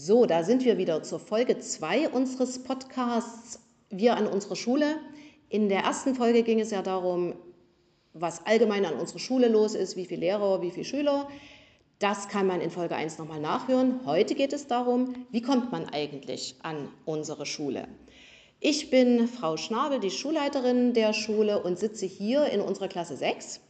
So, 0.00 0.26
da 0.26 0.44
sind 0.44 0.64
wir 0.64 0.78
wieder 0.78 1.02
zur 1.02 1.18
Folge 1.18 1.58
2 1.58 2.10
unseres 2.10 2.62
Podcasts 2.62 3.58
Wir 3.90 4.16
an 4.16 4.28
unserer 4.28 4.54
Schule. 4.54 4.94
In 5.48 5.68
der 5.68 5.80
ersten 5.80 6.14
Folge 6.14 6.44
ging 6.44 6.60
es 6.60 6.70
ja 6.70 6.82
darum, 6.82 7.34
was 8.12 8.46
allgemein 8.46 8.86
an 8.86 8.94
unserer 8.94 9.18
Schule 9.18 9.48
los 9.48 9.74
ist, 9.74 9.96
wie 9.96 10.06
viele 10.06 10.20
Lehrer, 10.20 10.62
wie 10.62 10.70
viele 10.70 10.84
Schüler. 10.84 11.28
Das 11.98 12.28
kann 12.28 12.46
man 12.46 12.60
in 12.60 12.70
Folge 12.70 12.94
1 12.94 13.18
nochmal 13.18 13.40
nachhören. 13.40 13.98
Heute 14.06 14.36
geht 14.36 14.52
es 14.52 14.68
darum, 14.68 15.26
wie 15.32 15.42
kommt 15.42 15.72
man 15.72 15.88
eigentlich 15.88 16.54
an 16.62 16.92
unsere 17.04 17.44
Schule. 17.44 17.88
Ich 18.60 18.90
bin 18.90 19.26
Frau 19.26 19.56
Schnabel, 19.56 19.98
die 19.98 20.12
Schulleiterin 20.12 20.94
der 20.94 21.12
Schule 21.12 21.60
und 21.60 21.76
sitze 21.76 22.06
hier 22.06 22.46
in 22.46 22.60
unserer 22.60 22.86
Klasse 22.86 23.16
6. 23.16 23.60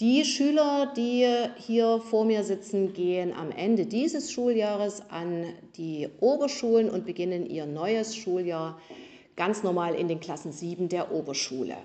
Die 0.00 0.24
Schüler, 0.24 0.92
die 0.96 1.26
hier 1.56 2.00
vor 2.00 2.24
mir 2.24 2.44
sitzen, 2.44 2.92
gehen 2.92 3.32
am 3.32 3.50
Ende 3.50 3.84
dieses 3.84 4.30
Schuljahres 4.30 5.02
an 5.10 5.46
die 5.76 6.08
Oberschulen 6.20 6.88
und 6.88 7.04
beginnen 7.04 7.44
ihr 7.44 7.66
neues 7.66 8.14
Schuljahr 8.14 8.80
ganz 9.34 9.64
normal 9.64 9.96
in 9.96 10.06
den 10.06 10.20
Klassen 10.20 10.52
7 10.52 10.88
der 10.88 11.10
Oberschule. 11.10 11.76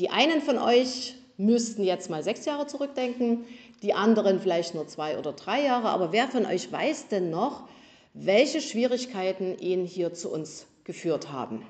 Die 0.00 0.10
einen 0.10 0.40
von 0.40 0.58
euch 0.58 1.14
müssten 1.36 1.84
jetzt 1.84 2.10
mal 2.10 2.24
sechs 2.24 2.44
Jahre 2.44 2.66
zurückdenken, 2.66 3.44
die 3.82 3.94
anderen 3.94 4.40
vielleicht 4.40 4.74
nur 4.74 4.88
zwei 4.88 5.16
oder 5.16 5.32
drei 5.32 5.62
Jahre. 5.62 5.90
Aber 5.90 6.10
wer 6.10 6.26
von 6.26 6.44
euch 6.44 6.72
weiß 6.72 7.06
denn 7.06 7.30
noch, 7.30 7.68
welche 8.14 8.60
Schwierigkeiten 8.60 9.56
ihn 9.58 9.84
hier 9.84 10.12
zu 10.12 10.28
uns 10.28 10.66
geführt 10.82 11.30
haben? 11.30 11.64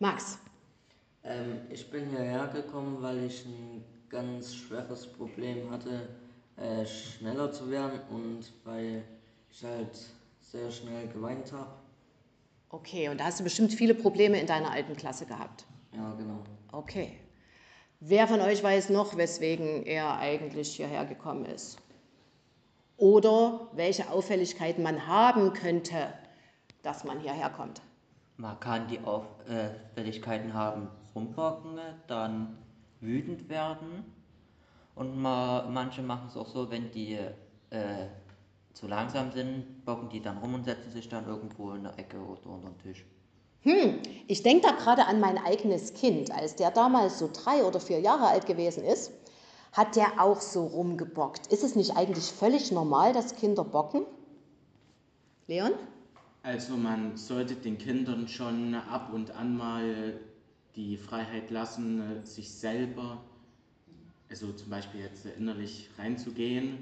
Max. 0.00 0.38
Ähm, 1.22 1.60
ich 1.70 1.88
bin 1.88 2.10
hierher 2.10 2.48
gekommen, 2.48 2.96
weil 3.00 3.22
ich 3.22 3.44
ein 3.44 3.84
ganz 4.10 4.54
schweres 4.54 5.06
Problem 5.06 5.70
hatte, 5.70 6.08
äh, 6.56 6.84
schneller 6.86 7.52
zu 7.52 7.70
werden 7.70 8.00
und 8.10 8.52
weil 8.64 9.04
ich 9.50 9.64
halt 9.64 9.98
sehr 10.40 10.70
schnell 10.70 11.08
geweint 11.08 11.52
habe. 11.52 11.70
Okay, 12.70 13.08
und 13.08 13.18
da 13.18 13.24
hast 13.24 13.40
du 13.40 13.44
bestimmt 13.44 13.72
viele 13.72 13.94
Probleme 13.94 14.38
in 14.40 14.46
deiner 14.46 14.70
alten 14.70 14.96
Klasse 14.96 15.24
gehabt. 15.24 15.64
Ja, 15.94 16.14
genau. 16.14 16.44
Okay. 16.72 17.18
Wer 18.00 18.28
von 18.28 18.40
euch 18.40 18.62
weiß 18.62 18.90
noch, 18.90 19.16
weswegen 19.16 19.84
er 19.84 20.18
eigentlich 20.18 20.76
hierher 20.76 21.04
gekommen 21.04 21.46
ist? 21.46 21.78
Oder 22.96 23.68
welche 23.72 24.10
Auffälligkeiten 24.10 24.82
man 24.82 25.06
haben 25.06 25.52
könnte, 25.52 26.12
dass 26.82 27.04
man 27.04 27.20
hierher 27.20 27.50
kommt? 27.50 27.80
Man 28.36 28.58
kann 28.60 28.86
die 28.88 29.00
Auffälligkeiten 29.00 30.54
haben, 30.54 30.88
rumbocken, 31.14 31.78
dann 32.06 32.56
wütend 33.00 33.48
werden. 33.48 34.04
Und 34.94 35.20
man, 35.20 35.72
manche 35.72 36.02
machen 36.02 36.28
es 36.28 36.36
auch 36.36 36.48
so, 36.48 36.70
wenn 36.70 36.90
die 36.90 37.18
äh, 37.70 38.06
zu 38.72 38.86
langsam 38.86 39.32
sind, 39.32 39.84
bocken 39.84 40.08
die 40.08 40.20
dann 40.20 40.38
rum 40.38 40.54
und 40.54 40.64
setzen 40.64 40.90
sich 40.90 41.08
dann 41.08 41.26
irgendwo 41.26 41.72
in 41.72 41.84
der 41.84 41.98
Ecke 41.98 42.18
oder 42.18 42.46
unter 42.46 42.70
den 42.70 42.78
Tisch. 42.78 43.04
Hm, 43.62 43.98
ich 44.26 44.42
denke 44.42 44.68
da 44.68 44.72
gerade 44.72 45.06
an 45.06 45.20
mein 45.20 45.38
eigenes 45.38 45.94
Kind. 45.94 46.30
Als 46.30 46.56
der 46.56 46.70
damals 46.70 47.18
so 47.18 47.28
drei 47.32 47.64
oder 47.64 47.80
vier 47.80 48.00
Jahre 48.00 48.28
alt 48.28 48.46
gewesen 48.46 48.84
ist, 48.84 49.12
hat 49.72 49.96
der 49.96 50.20
auch 50.22 50.40
so 50.40 50.64
rumgebockt. 50.64 51.48
Ist 51.48 51.64
es 51.64 51.76
nicht 51.76 51.96
eigentlich 51.96 52.32
völlig 52.32 52.72
normal, 52.72 53.12
dass 53.12 53.34
Kinder 53.34 53.64
bocken? 53.64 54.06
Leon? 55.48 55.72
Also 56.42 56.76
man 56.76 57.16
sollte 57.16 57.56
den 57.56 57.78
Kindern 57.78 58.28
schon 58.28 58.74
ab 58.74 59.12
und 59.12 59.32
an 59.32 59.56
mal 59.56 60.20
die 60.78 60.96
Freiheit 60.96 61.50
lassen, 61.50 62.24
sich 62.24 62.48
selber, 62.52 63.20
also 64.30 64.52
zum 64.52 64.70
Beispiel 64.70 65.00
jetzt 65.00 65.26
innerlich 65.26 65.90
reinzugehen 65.98 66.78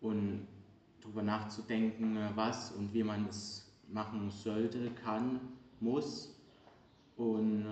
und 0.00 0.46
darüber 1.00 1.22
nachzudenken, 1.22 2.16
was 2.36 2.70
und 2.70 2.94
wie 2.94 3.02
man 3.02 3.26
es 3.28 3.68
machen 3.88 4.30
sollte, 4.30 4.92
kann, 5.04 5.40
muss. 5.80 6.32
Und 7.16 7.66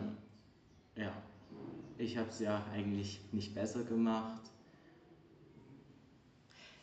ja, 0.96 1.12
ich 1.98 2.16
habe 2.16 2.28
es 2.30 2.40
ja 2.40 2.64
eigentlich 2.74 3.20
nicht 3.30 3.54
besser 3.54 3.84
gemacht. 3.84 4.42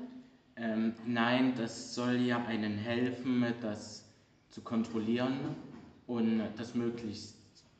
Ähm, 0.56 0.92
nein, 1.06 1.54
das 1.56 1.94
soll 1.94 2.16
ja 2.20 2.44
einen 2.44 2.76
helfen, 2.76 3.44
das 3.62 4.04
zu 4.50 4.60
kontrollieren 4.60 5.56
und 6.06 6.42
das 6.56 6.74
möglichst 6.74 7.36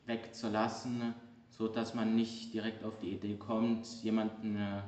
wegzulassen, 0.07 1.13
so 1.49 1.67
dass 1.67 1.93
man 1.93 2.15
nicht 2.15 2.51
direkt 2.53 2.83
auf 2.83 2.97
die 2.97 3.11
Idee 3.11 3.35
kommt, 3.35 3.85
jemanden 4.01 4.55
äh, 4.57 4.81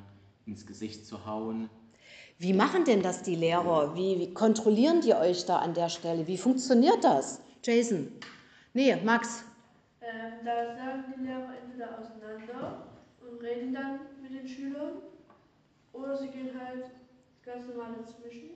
ins 0.46 0.66
Gesicht 0.66 1.06
zu 1.06 1.26
hauen. 1.26 1.70
Wie 2.38 2.54
machen 2.54 2.84
denn 2.84 3.02
das 3.02 3.22
die 3.24 3.36
Lehrer? 3.36 3.96
Wie, 3.96 4.20
wie 4.20 4.34
kontrollieren 4.34 5.02
die 5.02 5.14
euch 5.14 5.46
da 5.46 5.60
an 5.60 5.74
der 5.74 5.90
Stelle? 5.90 6.28
Wie 6.28 6.38
funktioniert 6.38 7.04
das? 7.04 7.42
Jason? 7.64 8.12
Nee, 8.74 8.96
Max. 8.98 9.44
Ähm, 10.02 10.46
da 10.46 10.76
sagen 10.76 11.06
die 11.16 11.24
Lehrer 11.24 11.50
entweder 11.64 11.98
auseinander 11.98 12.84
und 13.22 13.42
reden 13.42 13.74
dann 13.74 14.00
mit 14.22 14.34
den 14.34 14.48
Schülern 14.48 15.02
oder 15.94 16.18
sie 16.18 16.28
gehen 16.28 16.50
halt 16.60 16.92
ganz 17.44 17.68
normal 17.68 17.96
dazwischen. 17.98 18.50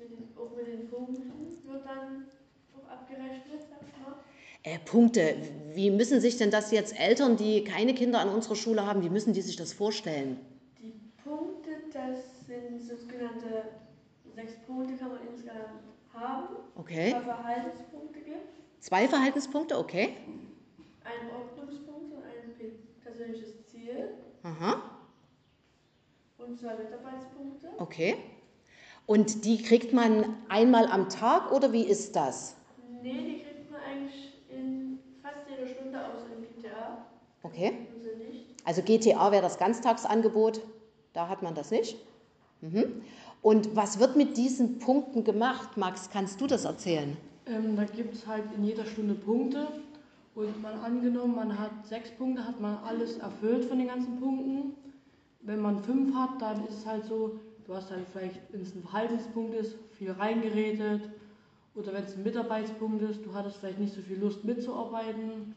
Mit 0.00 0.10
den, 0.10 0.28
auch 0.36 0.56
mit 0.56 0.66
den 0.66 0.88
Punkten 0.88 1.30
wird 1.66 1.84
dann 1.84 2.24
auch 2.74 2.90
abgerechnet, 2.90 3.60
sag 3.68 3.86
ich 3.86 4.00
mal. 4.00 4.16
Äh, 4.62 4.78
Punkte. 4.78 5.36
Wie 5.74 5.90
müssen 5.90 6.20
sich 6.20 6.38
denn 6.38 6.50
das 6.50 6.70
jetzt 6.70 6.98
Eltern, 6.98 7.36
die 7.36 7.62
keine 7.62 7.94
Kinder 7.94 8.20
an 8.20 8.30
unserer 8.30 8.56
Schule 8.56 8.86
haben, 8.86 9.02
wie 9.02 9.10
müssen 9.10 9.34
die 9.34 9.42
sich 9.42 9.56
das 9.56 9.74
vorstellen? 9.74 10.40
Das 11.94 12.46
sind 12.46 12.80
sogenannte 12.82 13.62
sechs 14.34 14.54
Punkte, 14.66 14.96
kann 14.96 15.10
man 15.12 15.20
insgesamt 15.28 15.84
haben. 16.12 16.48
Okay. 16.74 17.12
Zwei 17.12 17.20
Verhaltenspunkte 17.20 18.20
gibt, 18.20 18.48
Zwei 18.80 19.08
Verhaltenspunkte, 19.08 19.78
okay. 19.78 20.16
einen 21.04 21.30
Ordnungspunkt 21.30 22.12
und 22.12 22.22
ein 22.24 22.52
pe- 22.58 23.00
persönliches 23.02 23.64
Ziel. 23.66 24.08
Aha. 24.42 24.82
Und 26.38 26.58
zwei 26.58 26.74
Mitarbeitspunkte. 26.76 27.68
Okay. 27.78 28.16
Und 29.06 29.44
die 29.44 29.62
kriegt 29.62 29.92
man 29.92 30.36
einmal 30.48 30.86
am 30.88 31.08
Tag 31.08 31.52
oder 31.52 31.72
wie 31.72 31.84
ist 31.84 32.16
das? 32.16 32.56
Nee, 33.02 33.38
die 33.38 33.42
kriegt 33.44 33.70
man 33.70 33.80
eigentlich 33.80 34.32
in 34.50 34.98
fast 35.22 35.48
jeder 35.48 35.66
Stunde 35.68 35.98
außer 36.04 36.26
im 36.36 36.42
GTA. 36.42 37.06
Okay. 37.42 37.86
Also 38.64 38.82
GTA 38.82 39.30
wäre 39.30 39.42
das 39.42 39.58
Ganztagsangebot, 39.58 40.60
da 41.14 41.28
hat 41.28 41.42
man 41.42 41.54
das 41.54 41.70
nicht. 41.70 41.96
Mhm. 42.60 43.02
Und 43.40 43.74
was 43.74 43.98
wird 43.98 44.16
mit 44.16 44.36
diesen 44.36 44.78
Punkten 44.78 45.24
gemacht? 45.24 45.76
Max, 45.76 46.10
kannst 46.10 46.40
du 46.40 46.46
das 46.46 46.64
erzählen? 46.64 47.16
Ähm, 47.46 47.76
da 47.76 47.84
gibt 47.84 48.14
es 48.14 48.26
halt 48.26 48.44
in 48.56 48.64
jeder 48.64 48.84
Stunde 48.84 49.14
Punkte. 49.14 49.68
Und 50.34 50.60
man 50.60 50.74
angenommen, 50.80 51.34
man 51.36 51.58
hat 51.58 51.86
sechs 51.86 52.10
Punkte, 52.10 52.44
hat 52.44 52.60
man 52.60 52.76
alles 52.84 53.18
erfüllt 53.18 53.66
von 53.66 53.78
den 53.78 53.86
ganzen 53.88 54.18
Punkten. 54.18 54.74
Wenn 55.42 55.60
man 55.60 55.82
fünf 55.82 56.14
hat, 56.14 56.40
dann 56.40 56.66
ist 56.66 56.78
es 56.78 56.86
halt 56.86 57.04
so, 57.04 57.38
du 57.66 57.74
hast 57.74 57.90
halt 57.90 58.06
vielleicht, 58.12 58.40
wenn 58.50 58.62
es 58.62 58.74
ein 58.74 58.82
Verhaltenspunkt 58.82 59.54
ist, 59.54 59.76
viel 59.96 60.10
reingeredet. 60.10 61.02
Oder 61.76 61.92
wenn 61.92 62.04
es 62.04 62.16
ein 62.16 62.22
Mitarbeitspunkt 62.22 63.02
ist, 63.02 63.24
du 63.24 63.34
hattest 63.34 63.58
vielleicht 63.58 63.78
nicht 63.78 63.94
so 63.94 64.00
viel 64.00 64.18
Lust 64.18 64.44
mitzuarbeiten. 64.44 65.54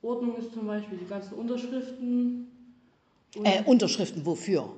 Ordnung 0.00 0.36
ist 0.36 0.52
zum 0.52 0.66
Beispiel 0.66 0.98
die 0.98 1.06
ganzen 1.06 1.34
Unterschriften. 1.34 2.48
Und 3.36 3.44
Äh, 3.44 3.62
Unterschriften 3.66 4.24
wofür? 4.24 4.68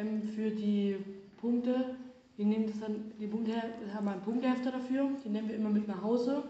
Ähm, 0.00 0.22
für 0.34 0.50
die 0.50 0.96
Punkte, 1.40 1.96
wir 2.36 2.46
nehmen 2.46 2.66
das 2.66 2.80
dann, 2.80 3.12
die 3.20 3.26
Punkte, 3.26 3.52
haben 3.94 4.08
einen 4.08 4.22
Punktehefter 4.22 4.72
dafür, 4.72 5.10
die 5.24 5.28
nehmen 5.28 5.48
wir 5.48 5.56
immer 5.56 5.70
mit 5.70 5.86
nach 5.88 6.02
Hause, 6.02 6.42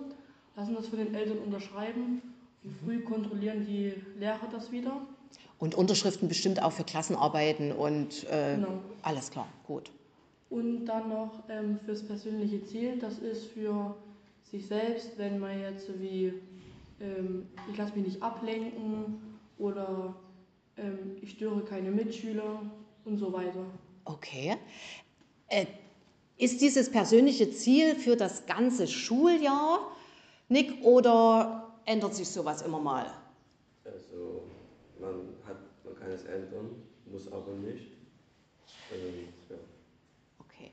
lassen 0.57 0.75
das 0.75 0.89
von 0.89 0.99
den 0.99 1.15
Eltern 1.15 1.39
unterschreiben 1.39 2.23
und 2.63 2.73
früh 2.85 3.01
kontrollieren 3.01 3.67
die 3.67 3.95
Lehrer 4.19 4.49
das 4.53 4.71
wieder. 4.71 5.01
Und 5.59 5.75
Unterschriften 5.75 6.29
bestimmt 6.29 6.63
auch 6.63 6.73
für 6.73 6.85
Klassenarbeiten 6.85 7.73
und 7.73 8.25
äh, 8.31 8.55
Genau. 8.57 8.81
alles 9.03 9.31
klar, 9.31 9.47
gut. 9.67 9.91
Und 10.49 10.87
dann 10.87 11.09
noch 11.09 11.45
ähm, 11.49 11.79
fürs 11.85 12.03
persönliche 12.03 12.65
Ziel, 12.65 12.99
das 12.99 13.19
ist 13.19 13.47
für 13.47 13.95
sich 14.51 14.67
selbst, 14.67 15.17
wenn 15.17 15.39
man 15.39 15.61
jetzt 15.61 15.87
so 15.87 15.93
wie, 16.01 16.33
ähm, 17.01 17.47
ich 17.71 17.77
lasse 17.77 17.95
mich 17.95 18.07
nicht 18.07 18.23
ablenken 18.23 19.21
oder 19.59 20.15
ähm, 20.77 21.17
ich 21.23 21.31
störe 21.33 21.61
keine 21.61 21.91
Mitschüler 21.91 22.63
und 23.05 23.19
so 23.19 23.33
weiter. 23.33 23.65
Okay. 24.05 24.57
Äh, 25.49 25.67
ist 26.37 26.61
dieses 26.61 26.91
persönliche 26.91 27.51
Ziel 27.51 27.97
für 27.97 28.17
das 28.17 28.47
ganze 28.47 28.87
Schuljahr, 28.87 29.95
Nick, 30.49 30.83
oder 30.85 31.75
ändert 31.85 32.15
sich 32.15 32.29
sowas 32.29 32.63
immer 32.63 32.81
mal? 32.81 33.13
Also 33.85 34.45
man 34.99 35.35
hat, 35.47 35.59
man 35.85 35.95
kann 35.97 36.11
es 36.11 36.25
ändern, 36.25 36.71
muss 37.07 37.31
aber 37.31 37.53
nicht. 37.53 37.93
Und, 38.91 39.51
ja. 39.51 39.57
Okay. 40.39 40.71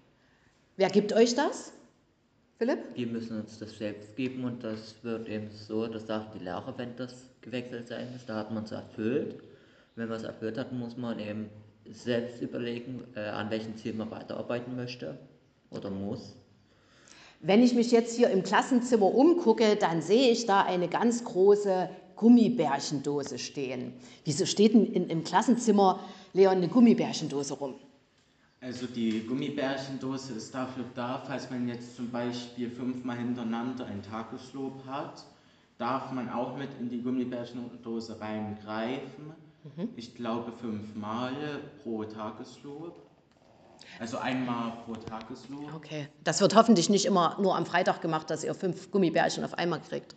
Wer 0.78 0.90
gibt 0.90 1.14
euch 1.14 1.36
das? 1.36 1.74
Philipp? 2.58 2.80
Wir 2.96 3.08
müssen 3.08 3.40
uns 3.40 3.60
das 3.60 3.78
selbst 3.78 4.16
geben 4.16 4.44
und 4.44 4.64
das 4.64 4.96
wird 5.04 5.28
eben 5.28 5.52
so, 5.52 5.86
das 5.88 6.08
sagen 6.08 6.28
die 6.34 6.44
Lehrer, 6.44 6.74
wenn 6.78 6.96
das 6.96 7.30
gewechselt 7.42 7.88
sein 7.88 8.14
ist, 8.16 8.28
da 8.28 8.36
hat 8.36 8.52
man 8.52 8.64
es 8.64 8.72
erfüllt. 8.72 9.44
Wenn 9.96 10.10
man 10.10 10.18
es 10.18 10.24
erfüllt 10.24 10.58
hat, 10.58 10.72
muss 10.72 10.98
man 10.98 11.20
eben 11.20 11.50
selbst 11.92 12.42
überlegen, 12.42 13.04
äh, 13.16 13.22
an 13.22 13.50
welchem 13.50 13.76
Ziel 13.78 13.94
man 13.94 14.12
weiterarbeiten 14.12 14.76
möchte 14.76 15.18
oder 15.70 15.90
muss. 15.90 16.36
Wenn 17.40 17.62
ich 17.62 17.74
mich 17.76 17.92
jetzt 17.92 18.16
hier 18.16 18.30
im 18.30 18.44
Klassenzimmer 18.44 19.14
umgucke, 19.14 19.76
dann 19.76 20.02
sehe 20.02 20.32
ich 20.32 20.46
da 20.46 20.64
eine 20.64 20.88
ganz 20.88 21.24
große 21.24 21.90
Gummibärchendose 22.16 23.38
stehen. 23.38 23.94
Wieso 24.26 24.46
steht 24.46 24.74
denn 24.74 24.92
in, 24.92 25.10
im 25.10 25.24
Klassenzimmer, 25.24 26.00
Leon, 26.34 26.58
eine 26.58 26.68
Gummibärchendose 26.68 27.54
rum? 27.54 27.76
Also 28.60 28.88
die 28.88 29.24
Gummibärchendose 29.28 30.34
ist 30.34 30.54
dafür 30.54 30.86
da, 30.96 31.24
falls 31.28 31.50
man 31.52 31.68
jetzt 31.68 31.96
zum 31.96 32.10
Beispiel 32.10 32.72
fünfmal 32.72 33.18
hintereinander 33.18 33.86
ein 33.86 34.02
Tageslob 34.02 34.84
hat, 34.88 35.24
darf 35.78 36.12
man 36.12 36.28
auch 36.30 36.58
mit 36.58 36.70
in 36.80 36.90
die 36.90 37.04
Gummibärchendose 37.04 38.20
reingreifen. 38.20 39.32
Ich 39.96 40.16
glaube 40.16 40.52
fünfmal 40.52 41.34
pro 41.84 42.04
Tageslob. 42.04 43.08
Also 44.00 44.18
einmal 44.18 44.72
pro 44.86 44.94
Tageslob. 44.94 45.74
Okay. 45.76 46.08
Das 46.24 46.42
wird 46.42 46.56
hoffentlich 46.56 46.90
nicht 46.90 47.06
immer 47.06 47.38
nur 47.40 47.56
am 47.56 47.66
Freitag 47.66 48.02
gemacht, 48.02 48.30
dass 48.30 48.44
ihr 48.44 48.54
fünf 48.54 48.92
Gummibärchen 48.92 49.44
auf 49.44 49.54
einmal 49.54 49.80
kriegt. 49.82 50.16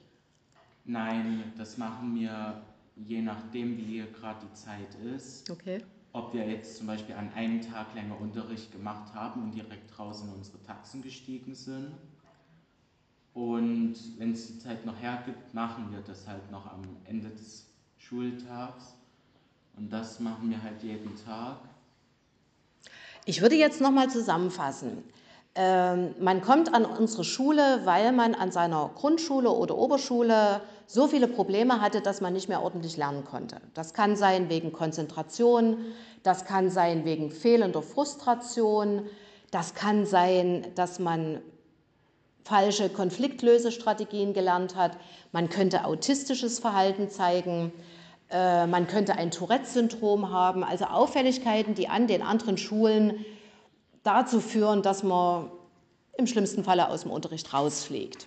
Nein, 0.85 1.52
das 1.56 1.79
machen 1.79 2.14
wir 2.14 2.62
je 2.97 3.23
nachdem, 3.23 3.76
wie 3.79 4.05
gerade 4.12 4.47
die 4.47 4.52
Zeit 4.55 4.94
ist. 5.14 5.50
Okay. 5.50 5.82
Ob 6.12 6.35
wir 6.35 6.46
jetzt 6.49 6.79
zum 6.79 6.88
Beispiel 6.88 7.14
an 7.14 7.32
einem 7.35 7.61
Tag 7.61 7.94
länger 7.94 8.20
Unterricht 8.20 8.73
gemacht 8.73 9.14
haben 9.14 9.44
und 9.44 9.55
direkt 9.55 9.96
draußen 9.96 10.29
in 10.29 10.35
unsere 10.35 10.61
Taxen 10.62 11.03
gestiegen 11.03 11.55
sind. 11.55 11.93
Und 13.32 13.94
wenn 14.19 14.32
es 14.32 14.49
die 14.49 14.58
Zeit 14.58 14.85
noch 14.85 15.00
hergibt, 15.00 15.55
machen 15.55 15.93
wir 15.93 16.00
das 16.00 16.26
halt 16.26 16.50
noch 16.50 16.67
am 16.67 16.82
Ende 17.05 17.31
des 17.31 17.73
Schultags. 17.96 18.96
Und 19.76 19.93
das 19.93 20.20
machen 20.20 20.50
wir 20.50 20.62
halt 20.62 20.82
jeden 20.82 21.14
Tag. 21.25 21.56
Ich 23.25 23.43
würde 23.43 23.56
jetzt 23.56 23.81
nochmal 23.81 24.11
zusammenfassen. 24.11 25.05
Ähm, 25.55 26.14
man 26.20 26.43
kommt 26.43 26.72
an 26.72 26.84
unsere 26.84 27.25
Schule, 27.25 27.81
weil 27.84 28.12
man 28.12 28.34
an 28.34 28.52
seiner 28.52 28.90
Grundschule 28.94 29.50
oder 29.50 29.76
Oberschule 29.76 30.61
so 30.87 31.08
viele 31.08 31.28
Probleme 31.28 31.81
hatte, 31.81 32.00
dass 32.00 32.20
man 32.20 32.32
nicht 32.32 32.49
mehr 32.49 32.62
ordentlich 32.62 32.96
lernen 32.96 33.25
konnte. 33.25 33.61
Das 33.75 33.93
kann 33.93 34.17
sein 34.17 34.49
wegen 34.49 34.72
Konzentration, 34.72 35.78
das 36.22 36.44
kann 36.44 36.70
sein 36.70 37.05
wegen 37.05 37.31
fehlender 37.31 37.82
Frustration, 37.82 39.06
das 39.50 39.75
kann 39.75 40.06
sein, 40.06 40.67
dass 40.76 40.99
man 40.99 41.40
falsche 42.44 42.88
Konfliktlösestrategien 42.88 44.32
gelernt 44.32 44.76
hat, 44.76 44.96
man 45.32 45.49
könnte 45.49 45.84
autistisches 45.84 46.58
Verhalten 46.58 47.08
zeigen, 47.08 47.72
äh, 48.31 48.67
man 48.67 48.87
könnte 48.87 49.17
ein 49.17 49.31
Tourette-Syndrom 49.31 50.31
haben, 50.31 50.62
also 50.65 50.85
Auffälligkeiten, 50.87 51.75
die 51.75 51.88
an 51.88 52.06
den 52.06 52.23
anderen 52.23 52.56
Schulen 52.56 53.25
dazu 54.03 54.41
führen, 54.41 54.82
dass 54.82 55.03
man 55.03 55.50
im 56.17 56.27
schlimmsten 56.27 56.65
Falle 56.65 56.88
aus 56.88 57.03
dem 57.03 57.11
Unterricht 57.11 57.53
rausfliegt. 57.53 58.27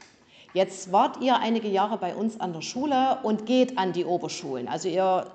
Jetzt 0.54 0.92
wart 0.92 1.22
ihr 1.22 1.40
einige 1.40 1.68
Jahre 1.68 1.98
bei 1.98 2.16
uns 2.16 2.40
an 2.40 2.54
der 2.54 2.62
Schule 2.62 3.18
und 3.24 3.46
geht 3.46 3.78
an 3.78 3.94
die 3.94 4.06
Oberschulen. 4.06 4.68
Also 4.68 4.88
ihr 4.88 5.32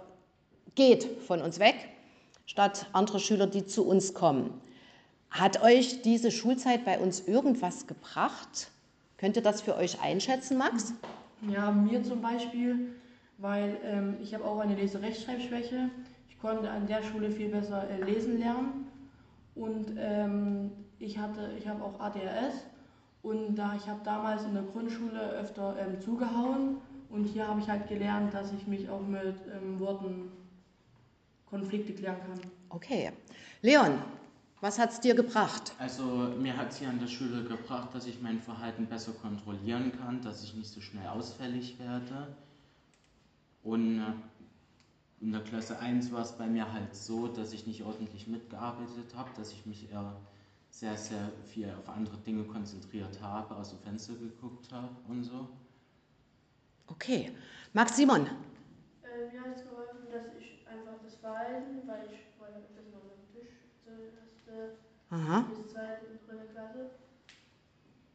geht 0.74 1.04
von 1.26 1.42
uns 1.42 1.58
weg, 1.58 1.74
statt 2.46 2.86
andere 2.92 3.18
Schüler, 3.18 3.46
die 3.46 3.66
zu 3.66 3.84
uns 3.84 4.14
kommen. 4.14 4.60
Hat 5.30 5.62
euch 5.62 6.02
diese 6.02 6.30
Schulzeit 6.30 6.84
bei 6.84 6.98
uns 6.98 7.26
irgendwas 7.26 7.86
gebracht? 7.86 8.70
Könnt 9.18 9.36
ihr 9.36 9.42
das 9.42 9.60
für 9.60 9.76
euch 9.76 10.00
einschätzen, 10.00 10.56
Max? 10.56 10.92
Ja, 11.50 11.70
mir 11.70 12.02
zum 12.02 12.22
Beispiel, 12.22 12.94
weil 13.38 13.78
ähm, 13.84 14.16
ich 14.20 14.34
habe 14.34 14.44
auch 14.44 14.58
eine 14.58 14.74
Leserechtschreibschwäche. 14.74 15.90
Ich 16.28 16.38
konnte 16.38 16.70
an 16.70 16.86
der 16.86 17.02
Schule 17.02 17.30
viel 17.30 17.48
besser 17.48 17.88
äh, 17.88 18.02
lesen 18.02 18.38
lernen 18.38 18.86
und 19.54 19.94
ähm, 19.96 20.70
ich 20.98 21.18
hatte, 21.18 21.52
ich 21.58 21.66
habe 21.66 21.82
auch 21.82 21.98
ADHS 21.98 22.66
und 23.22 23.56
da 23.56 23.74
ich 23.76 23.88
habe 23.88 24.00
damals 24.04 24.44
in 24.44 24.54
der 24.54 24.64
Grundschule 24.64 25.30
öfter 25.30 25.76
ähm, 25.78 26.00
zugehauen 26.00 26.78
und 27.10 27.24
hier 27.24 27.48
habe 27.48 27.60
ich 27.60 27.68
halt 27.68 27.88
gelernt, 27.88 28.34
dass 28.34 28.52
ich 28.52 28.66
mich 28.66 28.90
auch 28.90 29.06
mit 29.06 29.36
ähm, 29.52 29.80
Worten 29.80 30.30
Konflikte 31.46 31.92
klären 31.94 32.18
kann. 32.26 32.40
Okay. 32.68 33.12
Leon, 33.62 34.02
was 34.60 34.78
hat 34.78 34.90
es 34.90 35.00
dir 35.00 35.14
gebracht? 35.14 35.72
Also 35.78 36.02
mir 36.04 36.56
hat 36.56 36.70
es 36.70 36.78
hier 36.78 36.88
an 36.88 36.98
der 36.98 37.06
Schule 37.06 37.44
gebracht, 37.44 37.88
dass 37.94 38.06
ich 38.06 38.20
mein 38.20 38.40
Verhalten 38.40 38.86
besser 38.86 39.12
kontrollieren 39.12 39.92
kann, 39.98 40.20
dass 40.20 40.42
ich 40.42 40.54
nicht 40.54 40.68
so 40.68 40.80
schnell 40.80 41.06
ausfällig 41.06 41.78
werde. 41.78 42.28
Und 43.68 43.98
äh, 43.98 44.12
in 45.20 45.30
der 45.30 45.42
Klasse 45.42 45.78
1 45.78 46.10
war 46.10 46.22
es 46.22 46.32
bei 46.32 46.46
mir 46.46 46.72
halt 46.72 46.94
so, 46.94 47.28
dass 47.28 47.52
ich 47.52 47.66
nicht 47.66 47.82
ordentlich 47.84 48.26
mitgearbeitet 48.26 49.14
habe, 49.14 49.28
dass 49.36 49.52
ich 49.52 49.66
mich 49.66 49.90
eher 49.92 50.16
sehr, 50.70 50.96
sehr 50.96 51.30
viel 51.44 51.70
auf 51.78 51.86
andere 51.90 52.16
Dinge 52.16 52.44
konzentriert 52.44 53.20
habe, 53.20 53.54
aus 53.54 53.70
dem 53.70 53.78
Fenster 53.80 54.14
geguckt 54.14 54.72
habe 54.72 54.88
und 55.06 55.22
so. 55.22 55.48
Okay. 56.86 57.30
Max 57.74 57.94
Simon, 57.94 58.22
Äh, 59.02 59.30
mir 59.32 59.42
hat 59.42 59.56
es 59.56 59.64
geholfen, 59.64 60.08
dass 60.10 60.34
ich 60.40 60.66
einfach 60.66 61.02
das 61.04 61.16
Verhalten, 61.16 61.86
weil 61.86 62.06
ich 62.06 62.40
war 62.40 62.48
ja 62.48 62.56
öfters 62.56 62.88
noch 62.90 63.04
am 63.04 63.20
Tisch 63.34 63.52
zur 63.84 63.92
erste 64.16 64.78
Aha. 65.10 65.44
bis 65.50 65.72
zweite 65.72 66.06
und 66.06 66.26
dritte 66.26 66.52
Klasse. 66.54 66.90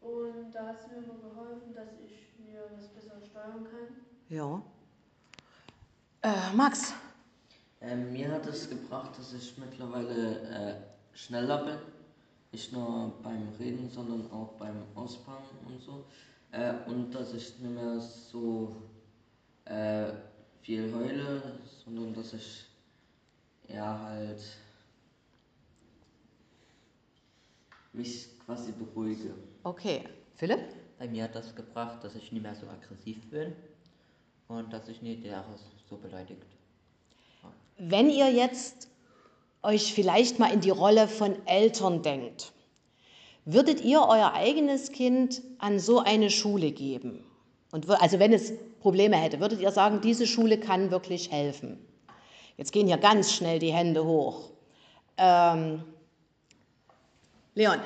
Und 0.02 0.52
da 0.52 0.68
hat 0.68 0.80
es 0.80 0.88
mir 0.88 0.98
immer 0.98 1.20
geholfen, 1.22 1.76
dass 1.76 1.90
ich 2.04 2.34
mir 2.44 2.64
das 2.76 2.88
besser 2.88 3.22
steuern 3.22 3.66
kann. 3.66 4.02
ja. 4.30 4.64
Äh, 6.24 6.56
Max, 6.56 6.94
Ähm, 7.82 8.14
mir 8.14 8.32
hat 8.32 8.48
es 8.48 8.70
gebracht, 8.70 9.12
dass 9.18 9.34
ich 9.34 9.58
mittlerweile 9.58 10.40
äh, 10.40 10.76
schneller 11.18 11.66
bin. 11.66 11.78
Nicht 12.54 12.72
nur 12.72 13.12
beim 13.22 13.50
Reden, 13.60 13.90
sondern 13.90 14.32
auch 14.32 14.54
beim 14.54 14.84
Auspacken 14.96 15.58
und 15.68 15.82
so. 15.82 16.06
Äh, 16.54 16.76
und 16.88 17.12
dass 17.14 17.34
ich 17.34 17.60
nicht 17.60 17.76
mehr 17.76 18.00
so 18.00 18.74
äh, 19.66 20.14
viel 20.62 20.94
heule, 20.96 21.60
sondern 21.84 22.14
dass 22.14 22.32
ich 22.32 22.68
eher 23.68 24.00
halt 24.00 24.42
mich 27.92 28.30
quasi 28.46 28.72
beruhige. 28.72 29.34
Okay. 29.64 30.08
Philipp? 30.36 30.62
Bei 30.98 31.06
mir 31.10 31.26
hat 31.26 31.36
das 31.36 31.54
gebracht, 31.54 32.02
dass 32.02 32.16
ich 32.16 32.32
nicht 32.32 32.44
mehr 32.44 32.56
so 32.56 32.66
aggressiv 32.70 33.30
bin 33.30 33.54
und 34.48 34.72
dass 34.72 34.88
ich 34.88 35.02
nicht 35.02 35.24
der 35.24 35.44
so 35.90 35.98
beleidigt. 35.98 36.42
Wenn 37.78 38.10
ihr 38.10 38.32
jetzt 38.32 38.90
euch 39.62 39.94
vielleicht 39.94 40.40
mal 40.40 40.52
in 40.52 40.62
die 40.62 40.70
Rolle 40.70 41.08
von 41.08 41.36
Eltern 41.48 42.02
denkt, 42.02 42.52
würdet 43.46 43.82
ihr 43.82 44.02
euer 44.02 44.34
eigenes 44.34 44.92
Kind 44.92 45.42
an 45.58 45.80
so 45.80 46.00
eine 46.00 46.30
Schule 46.30 46.72
geben? 46.72 47.24
Und 47.72 47.90
also 47.90 48.20
wenn 48.20 48.34
es 48.34 48.54
Probleme 48.80 49.18
hätte, 49.18 49.40
würdet 49.40 49.60
ihr 49.60 49.72
sagen, 49.72 50.02
diese 50.02 50.28
Schule 50.28 50.60
kann 50.60 50.92
wirklich 50.92 51.32
helfen? 51.32 51.80
Jetzt 52.58 52.72
gehen 52.72 52.88
hier 52.88 52.98
ganz 52.98 53.34
schnell 53.34 53.60
die 53.60 53.74
Hände 53.74 54.06
hoch. 54.06 54.52
Ähm, 55.18 55.84
Leon. 57.56 57.80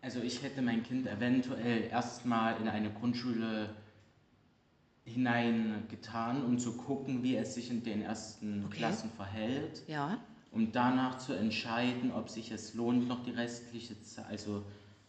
Also 0.00 0.20
ich 0.20 0.42
hätte 0.42 0.62
mein 0.62 0.82
Kind 0.82 1.06
eventuell 1.06 1.84
erstmal 1.84 2.60
in 2.60 2.68
eine 2.68 2.90
Grundschule 2.90 3.70
hineingetan, 5.14 6.44
um 6.44 6.58
zu 6.58 6.76
gucken, 6.76 7.22
wie 7.22 7.36
es 7.36 7.54
sich 7.54 7.70
in 7.70 7.82
den 7.82 8.02
ersten 8.02 8.64
okay. 8.66 8.78
Klassen 8.78 9.10
verhält. 9.10 9.82
Ja. 9.86 10.18
Um 10.52 10.70
danach 10.70 11.18
zu 11.18 11.32
entscheiden, 11.32 12.12
ob 12.12 12.28
sich 12.28 12.52
es 12.52 12.74
lohnt, 12.74 13.08
noch 13.08 13.24
die 13.24 13.32
restliche 13.32 14.00
Zeit, 14.02 14.26
also 14.26 14.62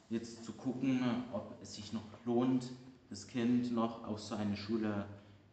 jetzt 0.10 0.44
zu 0.44 0.54
gucken, 0.54 1.02
ob 1.34 1.56
es 1.62 1.76
sich 1.76 1.94
noch 1.94 2.04
lohnt, 2.26 2.72
das 3.10 3.28
Kind 3.28 3.72
noch 3.74 4.08
auf 4.08 4.20
so 4.20 4.36
eine 4.36 4.56
Schule 4.56 5.06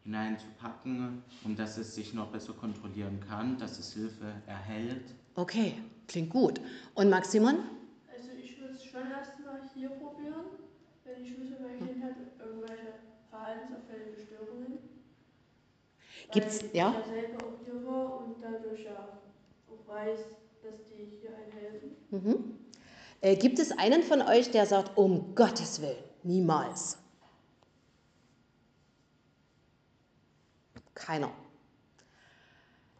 hineinzupacken 0.03 1.23
und 1.43 1.59
dass 1.59 1.77
es 1.77 1.95
sich 1.95 2.13
noch 2.13 2.27
besser 2.27 2.53
kontrollieren 2.53 3.19
kann, 3.27 3.57
dass 3.57 3.79
es 3.79 3.93
Hilfe 3.93 4.33
erhält. 4.47 5.13
Okay, 5.35 5.75
klingt 6.07 6.29
gut. 6.29 6.59
Und 6.95 7.09
Maximon? 7.09 7.55
Also 8.13 8.29
ich 8.41 8.59
würde 8.59 8.73
es 8.73 8.83
schon 8.83 9.09
erstmal 9.09 9.61
hier 9.73 9.89
probieren, 9.89 10.45
wenn 11.05 11.23
ich 11.23 11.37
wüsste, 11.39 11.57
mein 11.61 11.77
Kind 11.77 12.03
hat 12.03 12.15
irgendwelche 12.39 12.93
verhaltensauffällige 13.29 14.21
Störungen. 14.21 14.77
Gibt's, 16.31 16.61
ja? 16.73 16.95
Ich 16.99 17.07
ja 17.07 17.21
selber 17.21 17.45
auch 17.45 17.65
hier 17.65 17.85
war 17.85 18.19
und 18.19 18.35
dadurch 18.41 18.83
ja 18.83 19.19
auch 19.69 19.93
weiß, 19.93 20.19
dass 20.63 20.73
die 20.89 21.19
hier 21.21 21.31
einen 21.35 21.51
helfen. 21.51 21.95
Mhm. 22.11 22.59
Äh, 23.21 23.35
gibt 23.35 23.59
es 23.59 23.77
einen 23.77 24.03
von 24.03 24.21
euch, 24.21 24.51
der 24.51 24.65
sagt, 24.65 24.97
um 24.97 25.33
Gottes 25.35 25.81
Willen, 25.81 26.03
niemals? 26.23 26.97
Keiner. 30.93 31.31